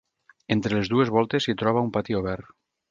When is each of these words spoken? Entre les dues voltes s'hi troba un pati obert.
Entre 0.55 0.79
les 0.79 0.89
dues 0.95 1.13
voltes 1.19 1.47
s'hi 1.49 1.57
troba 1.65 1.87
un 1.89 1.95
pati 1.99 2.21
obert. 2.23 2.55